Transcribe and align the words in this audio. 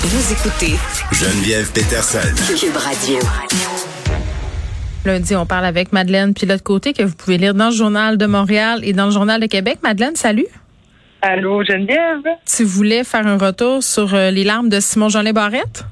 Vous 0.00 0.32
écoutez 0.32 0.76
Geneviève 1.12 1.72
Peterson. 1.72 2.20
Cube 2.56 2.76
Radio. 2.76 3.18
Lundi, 5.04 5.34
on 5.34 5.44
parle 5.44 5.64
avec 5.64 5.92
Madeleine 5.92 6.34
Pilote-Côté 6.34 6.92
que 6.92 7.02
vous 7.02 7.14
pouvez 7.16 7.36
lire 7.36 7.52
dans 7.52 7.70
le 7.70 7.74
Journal 7.74 8.16
de 8.16 8.26
Montréal 8.26 8.80
et 8.84 8.92
dans 8.92 9.06
le 9.06 9.10
Journal 9.10 9.40
de 9.40 9.46
Québec. 9.46 9.78
Madeleine, 9.82 10.14
salut. 10.14 10.46
Allô, 11.20 11.64
Geneviève? 11.64 12.22
Tu 12.46 12.62
voulais 12.62 13.02
faire 13.02 13.26
un 13.26 13.38
retour 13.38 13.82
sur 13.82 14.14
euh, 14.14 14.30
les 14.30 14.44
larmes 14.44 14.68
de 14.68 14.78
Simon-Jeanin 14.78 15.32
Barrette? 15.32 15.84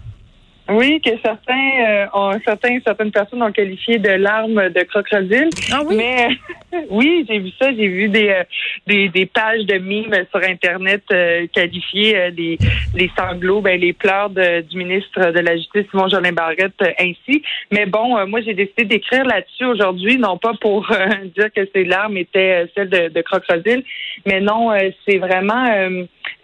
Oui, 0.69 1.01
que 1.01 1.11
certains, 1.23 1.71
euh, 1.89 2.07
ont, 2.13 2.33
certains, 2.45 2.79
certaines 2.85 3.13
personnes 3.13 3.43
ont 3.43 3.53
qualifié 3.53 3.99
de 3.99 4.09
larmes 4.11 4.69
de 4.71 4.83
crocodile. 4.83 5.49
Ah 5.73 5.83
oui? 5.87 5.97
Mais 5.97 6.29
oui, 6.91 7.25
j'ai 7.29 7.39
vu 7.39 7.51
ça. 7.61 7.71
J'ai 7.73 7.87
vu 7.87 8.09
des, 8.09 8.31
euh, 8.31 8.43
des, 8.87 9.09
des 9.09 9.27
pages 9.27 9.65
de 9.65 9.79
mimes 9.79 10.15
sur 10.31 10.43
Internet 10.43 11.03
euh, 11.13 11.47
qualifier 11.53 12.17
euh, 12.17 12.31
les, 12.37 12.59
les 12.97 13.11
sanglots, 13.17 13.61
ben, 13.61 13.81
les 13.81 13.93
pleurs 13.93 14.31
de- 14.31 14.63
du 14.63 14.77
ministre 14.77 15.31
de 15.31 15.39
la 15.39 15.57
Justice, 15.57 15.85
Simon 15.91 16.09
Jolin 16.09 16.33
Barrette, 16.33 16.73
euh, 16.83 16.91
ainsi. 16.99 17.43
Mais 17.71 17.87
bon, 17.87 18.17
euh, 18.17 18.27
moi, 18.27 18.41
j'ai 18.41 18.55
décidé 18.55 18.85
d'écrire 18.85 19.25
là-dessus 19.25 19.67
aujourd'hui, 19.67 20.19
non 20.19 20.37
pas 20.37 20.55
pour 20.61 20.91
euh, 20.91 21.07
dire 21.37 21.53
que 21.55 21.69
ces 21.75 21.85
larmes 21.85 22.17
étaient 22.17 22.65
euh, 22.65 22.67
celles 22.75 22.89
de, 22.91 23.09
de 23.09 23.21
crocodile, 23.23 23.85
mais 24.27 24.41
non, 24.41 24.73
euh, 24.73 24.91
c'est 25.07 25.19
vraiment... 25.19 25.65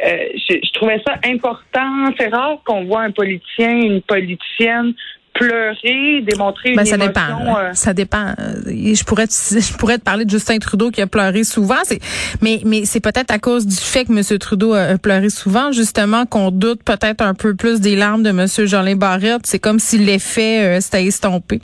euh, 0.07 0.17
je, 0.49 0.55
je 0.63 0.73
trouvais 0.73 1.01
ça 1.07 1.15
important. 1.25 2.13
C'est 2.19 2.29
rare 2.29 2.59
qu'on 2.65 2.85
voit 2.85 3.03
un 3.03 3.11
politicien, 3.11 3.71
une 3.71 4.03
politicienne 4.03 4.95
pleurer, 5.35 6.21
démontrer 6.23 6.71
une 6.73 6.77
Ben, 6.77 6.85
ça 6.85 6.97
émotion. 6.97 7.09
dépend. 7.13 7.57
euh, 7.59 7.71
Ça 7.73 7.95
dépend. 7.95 8.35
Je 8.67 9.03
pourrais, 9.05 9.27
te, 9.27 9.33
je 9.33 9.77
pourrais 9.79 9.97
te 9.99 10.05
parler 10.05 10.27
de 10.27 10.31
Justin 10.31 10.59
Trudeau 10.59 10.91
qui 10.91 11.01
a 11.01 11.07
pleuré 11.07 11.43
souvent. 11.45 11.79
C'est, 11.85 12.01
mais, 12.43 12.61
mais 12.67 12.85
c'est 12.85 13.01
peut-être 13.01 13.31
à 13.31 13.39
cause 13.39 13.67
du 13.67 13.75
fait 13.77 14.05
que 14.05 14.13
M. 14.13 14.39
Trudeau 14.39 14.75
a 14.75 14.83
a 14.83 14.99
pleuré 14.99 15.31
souvent, 15.31 15.73
justement, 15.73 16.27
qu'on 16.27 16.51
doute 16.51 16.83
peut-être 16.85 17.23
un 17.23 17.33
peu 17.35 17.55
plus 17.55 17.81
des 17.81 17.97
larmes 17.97 18.23
de 18.23 18.29
M. 18.29 18.47
Jolin 18.67 18.97
Barrette. 18.97 19.47
C'est 19.47 19.59
comme 19.59 19.79
si 19.79 19.97
l'effet 19.99 20.65
euh, 20.77 20.81
s'était 20.81 21.07
estompé. 21.07 21.61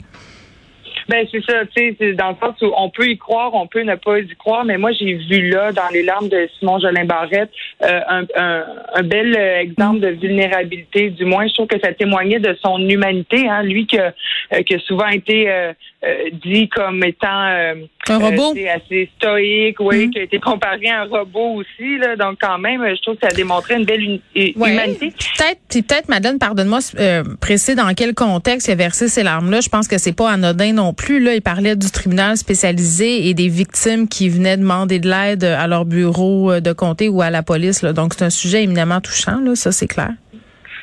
Ben 1.09 1.25
c'est 1.31 1.43
ça, 1.43 1.65
tu 1.75 1.95
sais, 1.97 2.13
dans 2.13 2.29
le 2.29 2.35
sens 2.39 2.61
où 2.61 2.71
on 2.77 2.91
peut 2.91 3.07
y 3.07 3.17
croire, 3.17 3.55
on 3.55 3.65
peut 3.65 3.81
ne 3.81 3.95
pas 3.95 4.19
y 4.19 4.27
croire, 4.35 4.63
mais 4.63 4.77
moi 4.77 4.91
j'ai 4.91 5.15
vu 5.15 5.49
là 5.49 5.71
dans 5.71 5.89
les 5.91 6.03
larmes 6.03 6.29
de 6.29 6.47
Simon 6.59 6.77
Jolin 6.77 7.05
Barrette 7.05 7.49
euh, 7.81 7.99
un, 8.07 8.23
un, 8.35 8.65
un 8.93 9.03
bel 9.03 9.35
euh, 9.35 9.59
exemple 9.59 10.01
de 10.01 10.09
vulnérabilité. 10.09 11.09
Du 11.09 11.25
moins, 11.25 11.47
je 11.47 11.53
trouve 11.55 11.65
que 11.65 11.79
ça 11.79 11.93
témoignait 11.93 12.37
de 12.37 12.55
son 12.63 12.77
humanité, 12.87 13.47
hein, 13.49 13.63
lui 13.63 13.87
que 13.87 13.97
euh, 13.97 14.61
qui 14.63 14.75
a 14.75 14.79
souvent 14.79 15.07
été 15.07 15.49
euh, 15.49 15.73
euh, 16.03 16.29
dit 16.45 16.69
comme 16.69 17.03
étant 17.03 17.27
euh, 17.47 17.73
Un 18.07 18.17
robot? 18.17 18.53
euh, 18.55 18.75
assez 18.75 19.09
stoïque, 19.17 19.79
oui, 19.79 20.05
Mhm. 20.05 20.11
qui 20.11 20.19
a 20.19 20.23
été 20.23 20.39
comparé 20.39 20.87
à 20.89 21.01
un 21.01 21.05
robot 21.05 21.55
aussi. 21.55 21.97
Là, 21.97 22.15
donc 22.15 22.37
quand 22.41 22.57
même, 22.57 22.81
je 22.95 23.01
trouve 23.01 23.15
que 23.15 23.21
ça 23.21 23.27
a 23.27 23.35
démontré 23.35 23.75
une 23.75 23.85
belle 23.85 24.01
uni- 24.01 24.21
Ouais. 24.55 24.71
humanité. 24.73 25.11
Peut-être, 25.37 25.85
peut-être, 25.87 26.07
Madeleine, 26.09 26.39
pardonne-moi, 26.39 26.79
euh, 26.99 27.23
précis 27.41 27.75
dans 27.75 27.93
quel 27.93 28.13
contexte 28.15 28.67
il 28.67 28.71
a 28.71 28.75
versé 28.75 29.07
ces 29.09 29.23
larmes-là. 29.23 29.59
Je 29.61 29.69
pense 29.69 29.87
que 29.87 29.97
c'est 29.97 30.13
pas 30.15 30.29
anodin 30.31 30.71
non 30.73 30.93
plus. 30.93 31.19
Là, 31.19 31.33
il 31.35 31.41
parlait 31.41 31.75
du 31.75 31.91
tribunal 31.91 32.37
spécialisé 32.37 33.27
et 33.27 33.33
des 33.33 33.49
victimes 33.49 34.07
qui 34.07 34.29
venaient 34.29 34.57
demander 34.57 34.99
de 34.99 35.09
l'aide 35.09 35.43
à 35.43 35.67
leur 35.67 35.85
bureau 35.85 36.51
euh, 36.51 36.59
de 36.61 36.71
comté 36.71 37.09
ou 37.09 37.21
à 37.21 37.29
la 37.29 37.43
police. 37.43 37.81
Là. 37.81 37.93
Donc, 37.93 38.13
c'est 38.13 38.23
un 38.25 38.29
sujet 38.29 38.63
éminemment 38.63 39.01
touchant, 39.01 39.39
là, 39.41 39.55
ça, 39.55 39.71
c'est 39.71 39.87
clair. 39.87 40.11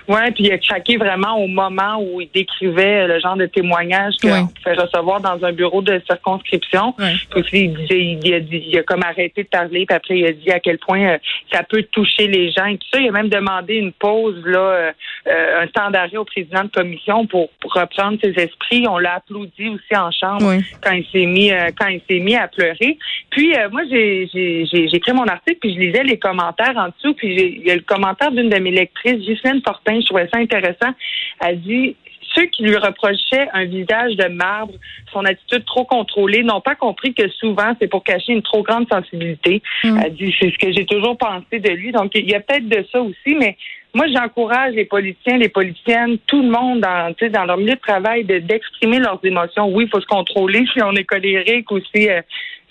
Ouais, 0.09 0.31
puis 0.33 0.45
il 0.45 0.53
a 0.53 0.59
craqué 0.59 0.97
vraiment 0.97 1.37
au 1.43 1.47
moment 1.49 1.99
où 2.01 2.21
il 2.21 2.29
décrivait 2.33 3.07
le 3.07 3.19
genre 3.21 3.37
de 3.37 3.47
témoignage 3.47 4.15
qu'on 4.23 4.29
Ouais. 4.29 4.41
pouvait 4.63 4.77
recevoir 4.77 5.21
dans 5.21 5.45
un 5.45 5.53
bureau 5.53 5.83
de 5.83 6.01
circonscription. 6.09 6.95
Ouais. 6.99 7.15
Puis 7.43 7.61
il 7.65 7.75
disait, 7.75 8.01
il 8.23 8.35
a, 8.35 8.41
dit, 8.41 8.63
il 8.69 8.79
a 8.79 8.83
comme 8.83 9.03
arrêté 9.03 9.43
de 9.43 9.49
parler, 9.49 9.85
puis 9.87 9.97
après 9.97 10.19
il 10.19 10.27
a 10.27 10.33
dit 10.33 10.51
à 10.51 10.61
quel 10.61 10.79
point 10.79 11.01
euh, 11.15 11.19
ça 11.53 11.63
peut 11.63 11.83
toucher 11.91 12.29
les 12.29 12.51
gens 12.53 12.67
et 12.67 12.79
tout 12.79 12.87
ça. 12.93 13.01
Il 13.01 13.09
a 13.09 13.13
même 13.13 13.29
demandé 13.29 13.75
une 13.77 13.93
pause, 13.93 14.41
là, 14.47 14.59
euh, 14.59 14.93
euh, 15.29 15.63
un 15.63 15.67
temps 15.69 15.91
d'arrêt 15.91 16.17
au 16.17 16.25
président 16.25 16.63
de 16.65 16.69
commission 16.71 17.27
pour, 17.27 17.49
pour 17.61 17.73
reprendre 17.75 18.19
ses 18.23 18.31
esprits. 18.41 18.87
On 18.89 18.99
l'a 18.99 19.15
applaudi 19.17 19.69
aussi 19.69 19.97
en 19.97 20.11
chambre 20.13 20.47
Oui. 20.49 20.65
quand 20.83 20.93
il 20.93 21.05
s'est 21.13 21.27
mis 21.27 21.51
euh, 21.51 21.71
quand 21.79 21.89
il 21.89 22.01
s'est 22.09 22.21
mis 22.21 22.37
à 22.37 22.49
pleurer. 22.49 22.99
Puis 23.31 23.55
euh, 23.57 23.69
moi 23.71 23.83
j'ai 23.91 24.29
j'ai 24.33 24.67
j'ai 24.67 24.89
j'ai 24.89 24.97
écrit 24.97 25.13
mon 25.13 25.25
article 25.27 25.59
puis 25.61 25.75
je 25.75 25.81
lisais 25.81 26.05
les 26.05 26.19
commentaires 26.19 26.75
en 26.77 26.89
dessous 26.89 27.15
puis 27.15 27.37
j'ai- 27.37 27.57
il 27.61 27.67
y 27.67 27.71
a 27.71 27.75
le 27.75 27.81
commentaire 27.83 28.31
d'une 28.31 28.49
de 28.49 28.59
mes 28.59 28.71
lectrices, 28.71 29.19
Ghislaine 29.19 29.61
Fortin, 29.67 29.96
je 30.01 30.07
trouvais 30.07 30.29
ça 30.33 30.39
intéressant. 30.39 30.93
Elle 31.41 31.61
dit 31.61 31.97
ceux 32.35 32.47
qui 32.47 32.65
lui 32.65 32.77
reprochaient 32.77 33.49
un 33.53 33.65
visage 33.65 34.17
de 34.17 34.29
marbre, 34.29 34.75
son 35.13 35.25
attitude 35.25 35.65
trop 35.65 35.85
contrôlée, 35.85 36.43
n'ont 36.43 36.61
pas 36.61 36.75
compris 36.75 37.15
que 37.15 37.29
souvent 37.31 37.73
c'est 37.81 37.89
pour 37.89 38.05
cacher 38.05 38.33
une 38.33 38.43
trop 38.43 38.63
grande 38.63 38.87
sensibilité. 38.93 39.63
Mm. 39.85 40.01
Elle 40.05 40.15
dit 40.15 40.35
c'est 40.39 40.51
ce 40.51 40.59
que 40.59 40.73
j'ai 40.73 40.85
toujours 40.85 41.17
pensé 41.17 41.61
de 41.61 41.71
lui. 41.71 41.93
Donc 41.93 42.13
il 42.15 42.29
y 42.31 42.35
a 42.35 42.41
peut-être 42.41 42.69
de 42.69 42.85
ça 42.93 43.01
aussi, 43.01 43.35
mais 43.37 43.57
moi, 43.97 44.05
j'encourage 44.15 44.75
les 44.75 44.85
politiciens, 44.85 45.39
les 45.39 45.49
politiciennes, 45.49 46.19
tout 46.27 46.43
le 46.43 46.51
monde 46.51 46.81
dans, 46.81 47.15
dans 47.31 47.45
leur 47.47 47.57
milieu 47.57 47.77
de 47.77 47.81
travail 47.81 48.25
de- 48.25 48.41
d'exprimer 48.41 48.99
leurs 48.99 49.19
émotions. 49.25 49.69
Oui, 49.75 49.85
il 49.85 49.91
faut 49.91 50.03
se 50.03 50.07
contrôler 50.07 50.67
si 50.71 50.83
on 50.83 50.93
est 50.93 51.05
colérique 51.05 51.71
ou 51.71 51.81
si 51.81 52.11
euh, 52.11 52.21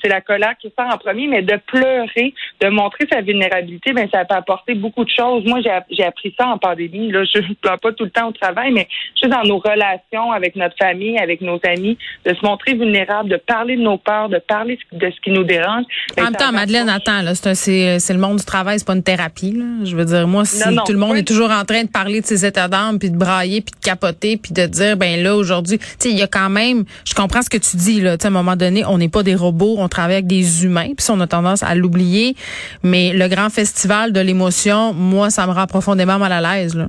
c'est 0.01 0.09
la 0.09 0.22
colère 0.22 0.53
qui 0.61 0.72
sort 0.78 0.94
en 0.94 0.97
premier, 0.97 1.28
mais 1.28 1.41
de 1.41 1.57
pleurer, 1.67 2.33
de 2.61 2.67
montrer 2.69 3.07
sa 3.11 3.22
vulnérabilité, 3.22 3.94
ben 3.94 4.07
ça 4.11 4.25
peut 4.25 4.35
apporter 4.35 4.75
beaucoup 4.75 5.03
de 5.06 5.09
choses. 5.09 5.44
Moi, 5.45 5.61
j'ai 5.63 5.69
app- 5.72 5.85
j'ai 5.89 6.03
appris 6.03 6.33
ça 6.38 6.47
en 6.47 6.57
pandémie. 6.57 7.11
Là, 7.11 7.23
je 7.23 7.39
ne 7.39 7.53
pleure 7.61 7.79
pas 7.79 7.91
tout 7.94 8.03
le 8.03 8.09
temps 8.09 8.28
au 8.29 8.31
travail, 8.31 8.72
mais 8.72 8.88
juste 9.19 9.31
dans 9.33 9.44
nos 9.44 9.57
relations 9.59 10.31
avec 10.31 10.56
notre 10.56 10.75
famille, 10.78 11.17
avec 11.17 11.41
nos 11.41 11.59
amis, 11.67 11.97
de 12.25 12.33
se 12.33 12.45
montrer 12.45 12.73
vulnérable, 12.73 13.29
de 13.29 13.38
parler 13.38 13.75
de 13.78 13.81
nos 13.81 13.97
peurs, 13.97 14.29
de 14.29 14.39
parler 14.39 14.78
de 14.91 15.09
ce 15.09 15.22
qui 15.22 15.31
nous 15.31 15.44
dérange. 15.44 15.85
ben, 16.16 16.23
En 16.23 16.25
même 16.25 16.35
temps, 16.35 16.51
Madeleine, 16.51 16.89
attends, 16.89 17.22
là, 17.22 17.33
c'est, 17.35 17.50
un- 17.50 17.53
c'est, 17.56 18.00
c'est 18.00 18.13
le 18.13 18.19
monde 18.19 18.38
du 18.38 18.45
travail, 18.45 18.79
c'est 18.79 18.88
pas 18.88 18.95
une 18.95 19.03
thérapie. 19.03 19.51
Là. 19.51 19.66
Je 19.85 19.95
veux 19.95 20.06
dire, 20.06 20.27
moi, 20.27 20.45
si 20.45 20.63
Non, 20.67 20.75
non, 20.75 20.83
tout 20.83 20.94
le 20.94 21.00
monde 21.00 21.12
oui. 21.13 21.19
est 21.19 21.27
toujours 21.27 21.51
en 21.51 21.63
train 21.66 21.83
de 21.83 21.89
parler 21.89 22.22
de 22.22 22.25
ses 22.25 22.45
états 22.45 22.67
d'âme, 22.67 23.00
puis 23.00 23.09
de 23.12 23.17
brailler, 23.17 23.62
puis 23.62 23.73
de 23.79 23.83
capoter, 23.85 24.38
puis 24.38 24.51
de 24.53 24.66
dire, 24.66 24.97
ben 24.97 25.22
là, 25.23 25.35
aujourd'hui, 25.35 25.77
tu 25.79 25.85
sais, 26.00 26.09
il 26.09 26.17
y 26.17 26.23
a 26.23 26.27
quand 26.27 26.50
même, 26.50 26.83
je 27.07 27.13
comprends 27.13 27.41
ce 27.41 27.50
que 27.50 27.57
tu 27.57 27.77
dis, 27.77 28.01
là, 28.01 28.17
tu 28.17 28.22
sais, 28.23 28.27
à 28.27 28.29
un 28.29 28.33
moment 28.33 28.56
donné, 28.56 28.83
on 28.85 28.97
n'est 28.97 29.09
pas 29.09 29.23
des 29.23 29.35
robots, 29.35 29.75
on 29.77 29.84
travaille 29.88 30.16
avec 30.16 30.28
des 30.28 30.63
humains, 30.66 30.94
puis 30.97 31.06
on 31.09 31.19
a 31.22 31.28
tendance 31.28 31.63
à 31.63 31.75
l'oublier, 31.75 32.35
mais 32.84 33.13
le 33.13 33.28
grand 33.28 33.50
festival 33.50 34.13
de 34.13 34.19
l'émotion, 34.19 34.94
moi, 34.94 35.29
ça 35.29 35.46
me 35.47 35.51
rend 35.51 35.66
profondément 35.68 36.18
mal 36.19 36.31
à 36.31 36.41
l'aise, 36.41 36.75
là. 36.75 36.85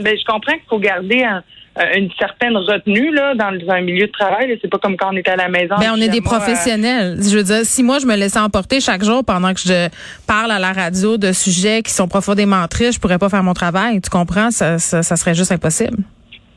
Ben, 0.00 0.16
je 0.16 0.24
comprends 0.24 0.52
qu'il 0.52 0.68
faut 0.68 0.78
garder 0.78 1.24
un- 1.24 1.42
euh, 1.80 1.82
une 1.96 2.08
certaine 2.18 2.56
retenue 2.56 3.12
là 3.12 3.34
dans 3.34 3.52
un 3.72 3.80
milieu 3.80 4.06
de 4.06 4.12
travail. 4.12 4.48
là. 4.48 4.54
C'est 4.62 4.68
pas 4.70 4.78
comme 4.78 4.96
quand 4.96 5.10
on 5.12 5.16
est 5.16 5.28
à 5.28 5.36
la 5.36 5.48
maison. 5.48 5.74
Ben, 5.78 5.90
on 5.92 5.96
est 6.00 6.08
des 6.08 6.20
moi, 6.20 6.34
euh, 6.34 6.36
professionnels. 6.38 7.18
Je 7.20 7.36
veux 7.36 7.42
dire, 7.44 7.60
si 7.64 7.82
moi 7.82 7.98
je 8.00 8.06
me 8.06 8.16
laissais 8.16 8.38
emporter 8.40 8.80
chaque 8.80 9.04
jour 9.04 9.24
pendant 9.24 9.52
que 9.54 9.60
je 9.60 9.88
parle 10.26 10.50
à 10.52 10.58
la 10.60 10.72
radio 10.72 11.16
de 11.18 11.32
sujets 11.32 11.82
qui 11.82 11.92
sont 11.92 12.06
profondément 12.08 12.66
tristes, 12.68 12.94
je 12.94 13.00
pourrais 13.00 13.18
pas 13.18 13.28
faire 13.28 13.42
mon 13.42 13.54
travail. 13.54 14.00
Tu 14.00 14.10
comprends? 14.10 14.50
Ça, 14.50 14.78
ça, 14.78 15.02
ça 15.02 15.16
serait 15.16 15.34
juste 15.34 15.50
impossible. 15.52 15.98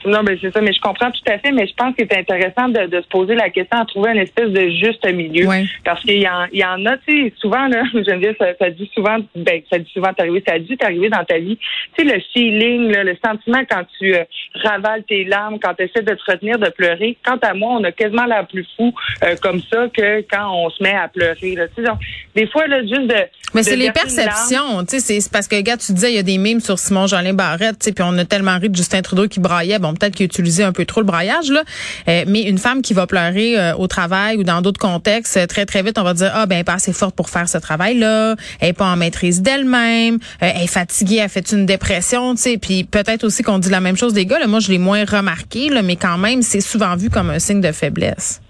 Non, 0.06 0.24
ben 0.24 0.38
c'est 0.42 0.52
ça, 0.52 0.62
mais 0.62 0.74
je 0.74 0.82
comprends 0.82 1.12
tout 1.12 1.32
à 1.32 1.38
fait, 1.38 1.52
mais 1.52 1.68
je 1.68 1.74
pense 1.76 1.96
que 1.96 2.04
c'est 2.10 2.18
intéressant 2.18 2.70
de, 2.70 2.88
de 2.88 3.02
se 3.02 3.08
poser 3.08 3.36
la 3.36 3.50
question, 3.50 3.82
de 3.82 3.88
trouver 3.88 4.12
une 4.12 4.20
espèce 4.20 4.50
de 4.50 4.70
juste 4.70 5.06
milieu. 5.12 5.48
Ouais. 5.48 5.66
Parce 5.84 6.02
qu'il 6.02 6.22
y 6.22 6.28
en, 6.28 6.46
il 6.52 6.60
y 6.60 6.66
en 6.66 6.86
a, 6.86 6.98
tu 6.98 7.26
sais, 7.26 7.34
souvent, 7.38 7.68
là, 7.68 7.84
Geneviève, 7.94 8.36
ça, 8.40 8.48
ça 8.60 8.70
dit 8.70 8.90
souvent, 8.94 9.18
ben, 9.36 9.62
ça 9.70 9.80
dit 9.80 9.92
souvent 9.94 10.14
t'arriver, 10.14 10.44
ça 10.48 10.56
a 10.56 10.60
dû 10.60 10.78
t'arriver 10.78 11.10
dans 11.10 11.24
ta 11.24 11.38
vie. 11.38 11.58
Tu 11.98 12.08
sais, 12.08 12.16
le 12.16 12.22
feeling, 12.34 12.92
là, 12.92 13.04
le 13.04 13.18
sentiment 13.24 13.62
quand 13.70 13.84
tu 14.00 14.16
euh, 14.16 14.24
ravales 14.64 15.04
tes 15.04 15.24
larmes, 15.26 15.60
quand 15.60 15.74
tu 15.76 15.84
essaies 15.84 16.04
de 16.04 16.14
te 16.14 16.32
retenir 16.32 16.58
de 16.58 16.70
pleurer. 16.70 17.18
Quant 17.24 17.38
à 17.42 17.54
moi, 17.54 17.78
on 17.80 17.84
a 17.84 17.92
quasiment 17.92 18.26
l'air 18.26 18.48
plus 18.48 18.68
fou 18.76 18.94
euh, 19.24 19.36
comme 19.42 19.62
ça 19.72 19.88
que 19.96 20.22
quand 20.30 20.52
on 20.54 20.70
se 20.70 20.82
met 20.82 20.96
à 20.96 21.08
pleurer, 21.08 21.56
là. 21.56 21.68
Tu 21.68 21.76
sais, 21.76 21.84
donc, 21.84 22.00
des 22.36 22.48
fois, 22.48 22.68
là, 22.68 22.82
juste 22.82 23.08
de. 23.08 23.16
Mais 23.54 23.64
c'est 23.64 23.76
les 23.76 23.92
perceptions, 23.92 24.84
tu 24.86 25.00
sais, 25.00 25.20
c'est 25.20 25.32
parce 25.32 25.48
que 25.48 25.60
gars, 25.62 25.76
tu 25.76 25.92
disais 25.92 26.12
il 26.12 26.16
y 26.16 26.20
a 26.20 26.24
des 26.24 26.38
mimes 26.38 26.62
sur 26.62 26.80
Simon 26.80 27.06
Jolin 27.06 27.34
Barrette, 27.34 27.80
tu 27.80 27.86
sais, 27.86 27.92
puis 27.92 28.04
on 28.08 28.18
a 28.18 28.24
tellement 28.24 28.58
ri 28.58 28.70
de 28.70 28.76
Justin 28.76 29.02
Trudeau 29.02 29.28
qui 29.28 29.42
braillait, 29.42 29.78
bon 29.78 29.91
peut-être 29.94 30.16
qu'il 30.16 30.26
utilisait 30.26 30.64
un 30.64 30.72
peu 30.72 30.86
trop 30.86 31.02
le 31.02 31.06
braillage 31.06 31.50
là, 31.52 31.64
Euh, 32.08 32.24
mais 32.28 32.44
une 32.44 32.58
femme 32.58 32.82
qui 32.82 32.94
va 32.94 33.08
pleurer 33.08 33.58
euh, 33.58 33.76
au 33.76 33.88
travail 33.88 34.38
ou 34.38 34.44
dans 34.44 34.62
d'autres 34.62 34.80
contextes, 34.80 35.38
euh, 35.38 35.46
très 35.46 35.66
très 35.66 35.84
vite 35.84 35.98
on 35.98 36.04
va 36.04 36.14
dire 36.14 36.32
ah 36.34 36.46
ben 36.46 36.56
elle 36.56 36.62
est 36.62 36.64
pas 36.64 36.74
assez 36.74 36.94
forte 36.94 37.16
pour 37.16 37.30
faire 37.30 37.48
ce 37.48 37.58
travail 37.58 37.98
là, 37.98 38.36
elle 38.60 38.70
est 38.70 38.74
pas 38.74 38.86
en 38.86 38.96
maîtrise 38.96 39.42
d'elle-même, 39.42 40.20
elle 40.40 40.64
est 40.64 40.68
fatiguée, 40.68 41.18
elle 41.18 41.30
fait 41.30 41.52
une 41.52 41.66
dépression, 41.66 42.36
tu 42.36 42.42
sais, 42.42 42.58
puis 42.58 42.84
peut-être 42.84 43.24
aussi 43.24 43.44
qu'on 43.44 43.60
dit 43.60 43.70
la 43.70 43.80
même 43.80 43.98
chose 43.98 44.14
des 44.14 44.26
gars 44.26 44.40
là, 44.40 44.48
moi 44.48 44.60
je 44.60 44.72
l'ai 44.72 44.78
moins 44.78 45.04
remarqué 45.06 45.70
là, 45.70 45.82
mais 45.82 45.96
quand 45.96 46.18
même 46.18 46.42
c'est 46.42 46.62
souvent 46.62 46.96
vu 46.96 47.10
comme 47.10 47.30
un 47.30 47.40
signe 47.40 47.62
de 47.62 47.72
faiblesse. 47.72 48.42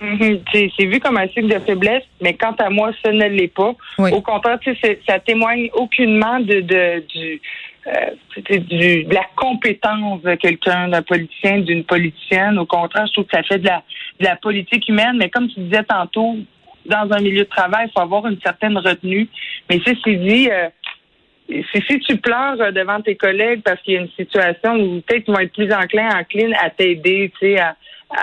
Mhm. 0.00 0.40
C'est 0.52 0.84
vu 0.84 1.00
comme 1.00 1.16
un 1.16 1.28
signe 1.28 1.48
de 1.48 1.58
faiblesse, 1.58 2.04
mais 2.20 2.34
quant 2.34 2.54
à 2.58 2.70
moi, 2.70 2.92
ce 3.04 3.10
ne 3.10 3.26
l'est 3.26 3.52
pas. 3.52 3.74
Oui. 3.98 4.12
Au 4.12 4.20
contraire, 4.20 4.58
ça 5.08 5.18
témoigne 5.18 5.70
aucunement 5.72 6.38
de, 6.40 6.60
de 6.60 7.04
du, 7.12 7.40
euh, 7.88 8.10
c'est 8.34 8.58
du 8.58 9.04
de 9.04 9.14
la 9.14 9.24
compétence 9.36 10.22
de 10.22 10.34
quelqu'un, 10.34 10.88
d'un 10.88 11.02
politicien, 11.02 11.60
d'une 11.60 11.84
politicienne. 11.84 12.58
Au 12.58 12.66
contraire, 12.66 13.06
je 13.06 13.12
trouve 13.12 13.24
que 13.24 13.36
ça 13.36 13.42
fait 13.42 13.58
de 13.58 13.68
la 14.20 14.36
politique 14.36 14.88
humaine. 14.88 15.16
Mais 15.16 15.30
comme 15.30 15.48
tu 15.48 15.60
disais 15.60 15.84
tantôt, 15.84 16.36
dans 16.86 17.08
un 17.10 17.20
milieu 17.20 17.44
de 17.44 17.48
travail, 17.48 17.86
il 17.88 17.92
faut 17.92 18.00
avoir 18.00 18.26
une 18.26 18.40
certaine 18.40 18.76
retenue. 18.76 19.28
Mais 19.70 19.80
ceci 19.84 20.16
dit, 20.16 20.50
euh, 20.50 20.68
si, 21.48 21.82
si 21.88 21.98
tu 22.00 22.16
pleures 22.16 22.60
euh, 22.60 22.72
devant 22.72 23.00
tes 23.00 23.16
collègues 23.16 23.62
parce 23.62 23.80
qu'il 23.82 23.94
y 23.94 23.96
a 23.96 24.00
une 24.00 24.10
situation 24.16 24.74
où 24.74 25.00
peut-être 25.00 25.24
ils 25.28 25.34
vont 25.34 25.40
être 25.40 25.52
plus 25.52 25.72
enclins, 25.72 26.08
enclines 26.18 26.54
à 26.60 26.70
t'aider, 26.70 27.32
tu 27.38 27.46
sais, 27.46 27.58
à, 27.60 27.76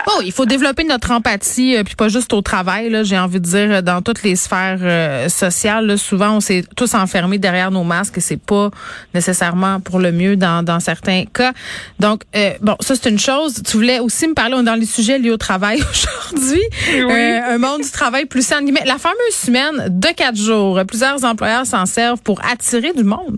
Oh, 0.07 0.21
il 0.25 0.31
faut 0.31 0.45
développer 0.45 0.83
notre 0.83 1.11
empathie, 1.11 1.75
euh, 1.75 1.83
puis 1.83 1.95
pas 1.95 2.09
juste 2.09 2.33
au 2.33 2.41
travail. 2.41 2.89
Là, 2.89 3.03
j'ai 3.03 3.19
envie 3.19 3.39
de 3.39 3.45
dire 3.45 3.83
dans 3.83 4.01
toutes 4.01 4.23
les 4.23 4.35
sphères 4.35 4.79
euh, 4.81 5.29
sociales. 5.29 5.85
Là, 5.85 5.97
souvent, 5.97 6.37
on 6.37 6.39
s'est 6.39 6.63
tous 6.75 6.95
enfermés 6.95 7.37
derrière 7.37 7.69
nos 7.69 7.83
masques 7.83 8.17
et 8.17 8.21
c'est 8.21 8.41
pas 8.41 8.71
nécessairement 9.13 9.79
pour 9.79 9.99
le 9.99 10.11
mieux 10.11 10.37
dans, 10.37 10.63
dans 10.63 10.79
certains 10.79 11.25
cas. 11.25 11.53
Donc, 11.99 12.23
euh, 12.35 12.53
bon, 12.61 12.75
ça 12.79 12.95
c'est 12.95 13.09
une 13.09 13.19
chose. 13.19 13.61
Tu 13.63 13.77
voulais 13.77 13.99
aussi 13.99 14.27
me 14.27 14.33
parler 14.33 14.61
dans 14.63 14.75
les 14.75 14.87
sujets 14.87 15.19
liés 15.19 15.31
au 15.31 15.37
travail 15.37 15.79
aujourd'hui. 15.91 16.63
un 16.91 17.57
monde 17.59 17.81
du 17.81 17.91
travail 17.91 18.25
plus 18.25 18.45
sain. 18.45 18.61
La 18.85 18.97
fameuse 18.97 19.33
semaine 19.33 19.87
de 19.89 20.07
quatre 20.15 20.37
jours. 20.37 20.81
Plusieurs 20.87 21.23
employeurs 21.23 21.65
s'en 21.65 21.85
servent 21.85 22.21
pour 22.21 22.41
attirer 22.43 22.93
du 22.93 23.03
monde. 23.03 23.37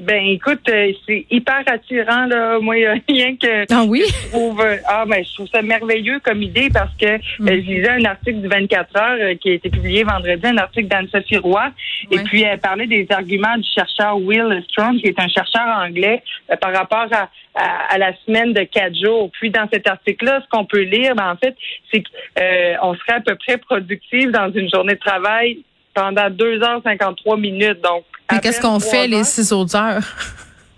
Ben 0.00 0.24
écoute, 0.28 0.66
euh, 0.70 0.92
c'est 1.06 1.26
hyper 1.30 1.62
attirant 1.66 2.24
là. 2.24 2.58
Moi, 2.58 2.78
il 2.78 2.82
y 2.82 2.86
a 2.86 2.94
rien 3.08 3.36
que 3.36 3.70
ah 3.70 3.84
oui? 3.86 4.02
je 4.06 4.30
trouve 4.30 4.60
euh, 4.62 4.76
ah 4.88 5.04
ben 5.06 5.22
je 5.22 5.34
trouve 5.34 5.48
ça 5.48 5.60
merveilleux 5.60 6.20
comme 6.20 6.42
idée 6.42 6.70
parce 6.72 6.94
que 6.96 7.16
mm. 7.16 7.48
euh, 7.48 7.60
je 7.62 7.70
lisais 7.70 7.90
un 7.90 8.04
article 8.06 8.40
du 8.40 8.48
24 8.48 8.96
heures 8.96 9.38
qui 9.38 9.50
a 9.50 9.52
été 9.52 9.68
publié 9.68 10.02
vendredi, 10.02 10.46
un 10.46 10.56
article 10.56 10.88
d'Anne-Sophie 10.88 11.36
Roy, 11.36 11.70
et 12.10 12.18
puis 12.20 12.42
elle 12.42 12.58
parlait 12.58 12.86
des 12.86 13.06
arguments 13.10 13.58
du 13.58 13.68
chercheur 13.74 14.16
Will 14.16 14.64
Strong, 14.70 14.96
qui 14.96 15.08
est 15.08 15.20
un 15.20 15.28
chercheur 15.28 15.66
anglais, 15.66 16.22
par 16.62 16.72
rapport 16.72 17.06
à, 17.12 17.28
à, 17.54 17.98
la 17.98 18.12
semaine 18.24 18.54
de 18.54 18.62
quatre 18.62 18.96
jours. 18.96 19.30
Puis 19.32 19.50
dans 19.50 19.68
cet 19.70 19.86
article-là, 19.86 20.40
ce 20.42 20.48
qu'on 20.48 20.64
peut 20.64 20.82
lire, 20.82 21.14
ben, 21.14 21.32
en 21.32 21.36
fait, 21.36 21.54
c'est 21.92 22.02
qu'on 22.02 22.94
serait 22.94 23.16
à 23.16 23.20
peu 23.20 23.34
près 23.34 23.58
productif 23.58 24.30
dans 24.30 24.50
une 24.50 24.70
journée 24.70 24.94
de 24.94 24.98
travail 24.98 25.58
pendant 25.94 26.30
2 26.30 26.58
h 26.58 26.82
53 26.82 27.36
minutes. 27.36 27.80
Donc 27.82 28.04
mais 28.32 28.40
qu'est-ce 28.40 28.60
qu'on 28.60 28.80
fait 28.80 29.06
les 29.06 29.24
six 29.24 29.52
autres 29.52 29.76
heures? 29.76 30.02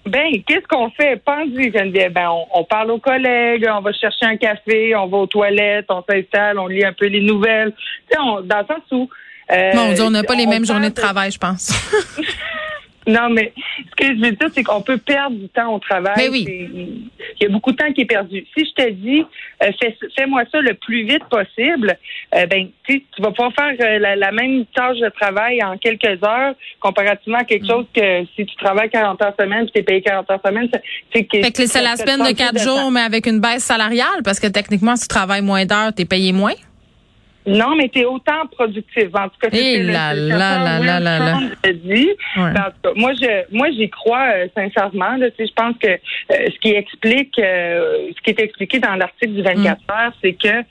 Ben, 0.04 0.32
qu'est-ce 0.44 0.66
qu'on 0.66 0.90
fait? 0.90 1.22
Pense-y, 1.24 1.70
Geneviève. 1.70 2.12
Ben, 2.12 2.28
on, 2.52 2.64
parle 2.64 2.90
aux 2.90 2.98
collègues, 2.98 3.68
on 3.72 3.80
va 3.82 3.92
chercher 3.92 4.26
un 4.26 4.36
café, 4.36 4.96
on 4.96 5.06
va 5.06 5.18
aux 5.18 5.26
toilettes, 5.28 5.86
on 5.90 6.02
s'installe, 6.02 6.58
on 6.58 6.66
lit 6.66 6.84
un 6.84 6.92
peu 6.92 7.06
les 7.06 7.20
nouvelles. 7.20 7.72
Tu 8.10 8.16
sais, 8.16 8.18
dans 8.18 8.58
le 8.58 8.66
sens 8.66 8.82
où... 8.90 9.08
Euh, 9.52 9.70
on 9.76 9.92
dit 9.92 10.00
on 10.00 10.10
n'a 10.10 10.24
pas 10.24 10.34
les 10.34 10.46
mêmes 10.46 10.64
journées 10.64 10.90
de 10.90 10.94
travail, 10.94 11.30
je 11.30 11.38
pense. 11.38 11.70
Non, 13.06 13.30
mais 13.30 13.52
ce 13.56 13.96
que 13.96 14.14
je 14.14 14.20
veux 14.20 14.32
dire, 14.32 14.48
c'est 14.52 14.62
qu'on 14.62 14.80
peut 14.80 14.98
perdre 14.98 15.36
du 15.36 15.48
temps 15.48 15.74
au 15.74 15.78
travail. 15.78 16.14
Mais 16.16 16.28
oui. 16.28 16.46
Il 17.40 17.42
y 17.42 17.46
a 17.46 17.48
beaucoup 17.48 17.72
de 17.72 17.76
temps 17.76 17.92
qui 17.92 18.02
est 18.02 18.06
perdu. 18.06 18.44
Si 18.56 18.64
je 18.64 18.82
te 18.82 18.90
dis, 18.90 19.24
euh, 19.62 19.70
fais-moi 20.16 20.44
ça 20.52 20.60
le 20.60 20.74
plus 20.74 21.04
vite 21.04 21.24
possible, 21.24 21.98
euh, 22.34 22.46
ben, 22.46 22.68
tu 22.86 23.02
vas 23.18 23.30
pouvoir 23.30 23.52
faire 23.54 23.74
euh, 23.80 23.98
la, 23.98 24.32
même 24.32 24.64
tâche 24.66 24.98
de 24.98 25.08
travail 25.08 25.62
en 25.64 25.76
quelques 25.78 26.22
heures, 26.24 26.54
comparativement 26.80 27.38
à 27.38 27.44
quelque 27.44 27.64
mm. 27.64 27.70
chose 27.70 27.86
que 27.94 28.24
si 28.36 28.46
tu 28.46 28.56
travailles 28.56 28.90
40 28.90 29.20
heures 29.22 29.34
semaine, 29.38 29.66
tu 29.72 29.80
es 29.80 29.82
payé 29.82 30.00
40 30.02 30.30
heures 30.30 30.40
semaine, 30.44 30.68
c'est 31.12 31.24
que 31.24 31.66
c'est 31.66 31.82
la 31.82 31.96
semaine 31.96 32.20
de 32.20 32.32
4 32.32 32.58
jours, 32.58 32.90
mais 32.90 33.00
avec 33.00 33.26
une 33.26 33.40
baisse 33.40 33.64
salariale, 33.64 34.22
parce 34.24 34.38
que 34.38 34.46
techniquement, 34.46 34.94
si 34.96 35.02
tu 35.02 35.08
travailles 35.08 35.42
moins 35.42 35.64
d'heures, 35.64 35.92
tu 35.94 36.02
es 36.02 36.04
payé 36.04 36.32
moins? 36.32 36.54
Non, 37.46 37.74
mais 37.76 37.88
tu 37.88 38.00
es 38.00 38.04
autant 38.04 38.46
productive. 38.50 39.10
En 39.14 39.28
tout 39.28 39.38
cas, 39.40 39.48
c'est 39.52 39.74
eh 39.74 39.82
là, 39.82 40.14
là, 40.14 40.78
là, 40.78 41.00
là, 41.00 41.18
là, 41.18 41.38
dit. 41.72 42.10
moi, 42.36 43.12
je, 43.14 43.54
moi, 43.54 43.68
j'y 43.72 43.90
crois 43.90 44.28
euh, 44.34 44.46
sincèrement. 44.56 45.16
Là, 45.16 45.26
je 45.36 45.52
pense 45.54 45.74
que 45.78 45.88
euh, 45.88 45.96
ce 46.28 46.58
qui 46.60 46.70
explique, 46.70 47.36
euh, 47.38 48.10
ce 48.16 48.22
qui 48.22 48.30
est 48.30 48.40
expliqué 48.40 48.78
dans 48.78 48.94
l'article 48.94 49.32
du 49.32 49.42
24 49.42 49.58
mm. 49.58 49.92
heures, 49.92 50.12
c'est 50.22 50.34
que 50.34 50.62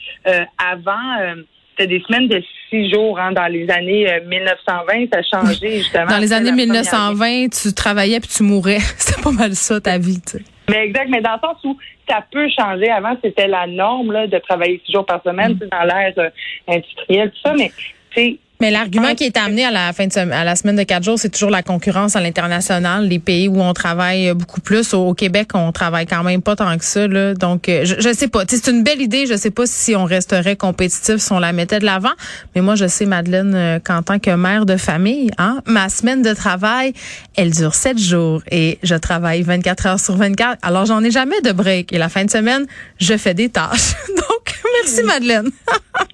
avant, 0.57 1.35
c'était 1.71 1.87
des 1.87 2.03
semaines 2.07 2.29
de 2.29 2.41
six 2.69 2.89
jours. 2.89 3.19
Hein, 3.19 3.33
dans 3.33 3.47
les 3.47 3.69
années 3.69 4.07
1920, 4.25 5.07
ça 5.11 5.19
a 5.19 5.23
changé 5.23 5.77
justement. 5.79 6.05
Dans 6.05 6.19
les 6.19 6.31
années 6.31 6.53
1920, 6.53 7.49
tu 7.49 7.73
travaillais 7.73 8.19
puis 8.21 8.29
tu 8.29 8.43
mourais. 8.43 8.79
C'était 8.97 9.21
pas 9.21 9.31
mal 9.31 9.55
ça 9.55 9.81
ta 9.81 9.97
vie. 9.97 10.21
Tu 10.21 10.37
sais. 10.37 10.43
Mais 10.69 10.85
exact, 10.85 11.09
mais 11.09 11.21
dans 11.21 11.33
le 11.33 11.39
sens 11.39 11.57
où 11.63 11.77
ça 12.07 12.23
peut 12.29 12.47
changer. 12.49 12.89
Avant, 12.89 13.15
c'était 13.23 13.47
la 13.47 13.67
norme 13.67 14.11
là, 14.11 14.27
de 14.27 14.37
travailler 14.37 14.81
six 14.85 14.91
jours 14.91 15.05
par 15.05 15.21
semaine 15.23 15.53
mm. 15.53 15.67
dans 15.71 15.83
l'ère 15.83 16.13
euh, 16.17 16.29
industrielle, 16.67 17.31
tout 17.31 17.41
ça, 17.43 17.53
mais 17.53 17.71
tu 18.11 18.39
mais 18.61 18.69
l'argument 18.69 19.15
qui 19.15 19.23
est 19.23 19.37
amené 19.37 19.65
à 19.65 19.71
la 19.71 19.91
fin 19.91 20.05
de 20.05 20.11
à 20.19 20.43
la 20.43 20.55
semaine 20.55 20.75
de 20.75 20.83
quatre 20.83 21.03
jours, 21.03 21.17
c'est 21.17 21.29
toujours 21.29 21.49
la 21.49 21.63
concurrence 21.63 22.15
à 22.15 22.21
l'international, 22.21 23.07
les 23.07 23.17
pays 23.17 23.47
où 23.47 23.59
on 23.59 23.73
travaille 23.73 24.33
beaucoup 24.35 24.61
plus. 24.61 24.93
Au, 24.93 25.15
Québec, 25.15 25.49
on 25.55 25.71
travaille 25.71 26.05
quand 26.05 26.23
même 26.23 26.43
pas 26.43 26.55
tant 26.55 26.77
que 26.77 26.85
ça. 26.85 27.07
Là. 27.07 27.33
Donc, 27.33 27.67
euh, 27.67 27.85
je, 27.85 27.95
je 27.97 28.13
sais 28.13 28.27
pas. 28.27 28.43
C'est 28.47 28.67
une 28.67 28.83
belle 28.83 29.01
idée. 29.01 29.25
Je 29.25 29.35
sais 29.35 29.49
pas 29.49 29.65
si 29.65 29.95
on 29.95 30.05
resterait 30.05 30.55
compétitif 30.55 31.17
si 31.17 31.31
on 31.31 31.39
la 31.39 31.53
mettait 31.53 31.79
de 31.79 31.85
l'avant. 31.85 32.11
Mais 32.53 32.61
moi, 32.61 32.75
je 32.75 32.85
sais, 32.85 33.07
Madeleine, 33.07 33.55
euh, 33.55 33.79
qu'en 33.83 34.03
tant 34.03 34.19
que 34.19 34.29
mère 34.29 34.67
de 34.67 34.77
famille, 34.77 35.31
hein, 35.39 35.61
ma 35.65 35.89
semaine 35.89 36.21
de 36.21 36.33
travail, 36.33 36.93
elle 37.35 37.49
dure 37.49 37.73
sept 37.73 37.97
jours 37.97 38.43
et 38.51 38.77
je 38.83 38.93
travaille 38.93 39.41
24 39.41 39.85
heures 39.87 39.99
sur 39.99 40.17
24. 40.17 40.59
Alors, 40.61 40.85
j'en 40.85 41.03
ai 41.03 41.09
jamais 41.09 41.41
de 41.41 41.51
break. 41.51 41.93
Et 41.93 41.97
la 41.97 42.09
fin 42.09 42.25
de 42.25 42.29
semaine, 42.29 42.67
je 42.99 43.17
fais 43.17 43.33
des 43.33 43.49
tâches. 43.49 43.95
Donc, 44.09 44.55
merci, 44.83 45.01
Madeleine. 45.01 45.49